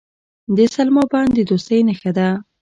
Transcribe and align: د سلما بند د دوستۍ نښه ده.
د 0.55 0.57
سلما 0.73 1.03
بند 1.11 1.31
د 1.35 1.39
دوستۍ 1.49 1.79
نښه 1.87 2.11
ده. 2.17 2.27